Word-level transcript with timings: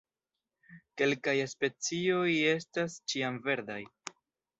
Kelkaj 1.01 1.35
specioj 1.51 2.31
estas 2.53 2.95
ĉiamverdaj. 3.13 3.79